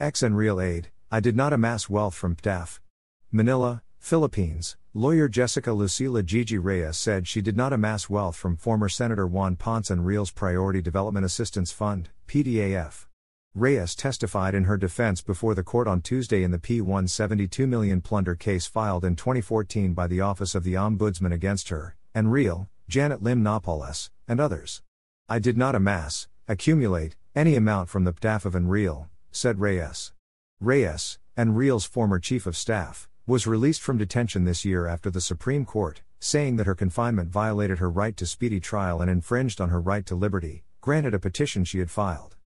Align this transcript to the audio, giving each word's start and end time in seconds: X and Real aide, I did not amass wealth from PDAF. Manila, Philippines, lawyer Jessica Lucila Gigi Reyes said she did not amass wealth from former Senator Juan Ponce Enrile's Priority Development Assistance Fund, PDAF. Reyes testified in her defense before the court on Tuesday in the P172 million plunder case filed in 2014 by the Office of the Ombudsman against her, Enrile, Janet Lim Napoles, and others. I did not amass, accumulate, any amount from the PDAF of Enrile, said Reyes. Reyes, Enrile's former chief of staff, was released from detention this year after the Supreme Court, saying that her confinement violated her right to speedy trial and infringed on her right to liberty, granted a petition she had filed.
X 0.00 0.22
and 0.22 0.36
Real 0.36 0.60
aide, 0.60 0.90
I 1.10 1.18
did 1.18 1.34
not 1.34 1.52
amass 1.52 1.90
wealth 1.90 2.14
from 2.14 2.36
PDAF. 2.36 2.78
Manila, 3.32 3.82
Philippines, 3.98 4.76
lawyer 4.94 5.28
Jessica 5.28 5.70
Lucila 5.70 6.24
Gigi 6.24 6.56
Reyes 6.56 6.96
said 6.96 7.26
she 7.26 7.42
did 7.42 7.56
not 7.56 7.72
amass 7.72 8.08
wealth 8.08 8.36
from 8.36 8.56
former 8.56 8.88
Senator 8.88 9.26
Juan 9.26 9.56
Ponce 9.56 9.90
Enrile's 9.90 10.30
Priority 10.30 10.80
Development 10.80 11.26
Assistance 11.26 11.72
Fund, 11.72 12.10
PDAF. 12.28 13.06
Reyes 13.56 13.96
testified 13.96 14.54
in 14.54 14.64
her 14.64 14.76
defense 14.76 15.20
before 15.20 15.56
the 15.56 15.64
court 15.64 15.88
on 15.88 16.00
Tuesday 16.00 16.44
in 16.44 16.52
the 16.52 16.60
P172 16.60 17.66
million 17.66 18.00
plunder 18.00 18.36
case 18.36 18.66
filed 18.66 19.04
in 19.04 19.16
2014 19.16 19.94
by 19.94 20.06
the 20.06 20.20
Office 20.20 20.54
of 20.54 20.62
the 20.62 20.74
Ombudsman 20.74 21.32
against 21.32 21.70
her, 21.70 21.96
Enrile, 22.14 22.68
Janet 22.88 23.20
Lim 23.20 23.42
Napoles, 23.42 24.10
and 24.28 24.38
others. 24.38 24.80
I 25.28 25.40
did 25.40 25.58
not 25.58 25.74
amass, 25.74 26.28
accumulate, 26.46 27.16
any 27.34 27.56
amount 27.56 27.88
from 27.88 28.04
the 28.04 28.12
PDAF 28.12 28.44
of 28.44 28.52
Enrile, 28.52 29.08
said 29.30 29.60
Reyes. 29.60 30.12
Reyes, 30.60 31.18
Enrile's 31.36 31.84
former 31.84 32.18
chief 32.18 32.46
of 32.46 32.56
staff, 32.56 33.08
was 33.26 33.46
released 33.46 33.82
from 33.82 33.98
detention 33.98 34.44
this 34.44 34.64
year 34.64 34.86
after 34.86 35.10
the 35.10 35.20
Supreme 35.20 35.66
Court, 35.66 36.00
saying 36.18 36.56
that 36.56 36.66
her 36.66 36.74
confinement 36.74 37.28
violated 37.28 37.78
her 37.78 37.90
right 37.90 38.16
to 38.16 38.24
speedy 38.24 38.58
trial 38.58 39.02
and 39.02 39.10
infringed 39.10 39.60
on 39.60 39.68
her 39.68 39.80
right 39.80 40.06
to 40.06 40.14
liberty, 40.14 40.64
granted 40.80 41.12
a 41.12 41.18
petition 41.18 41.62
she 41.62 41.78
had 41.78 41.90
filed. 41.90 42.37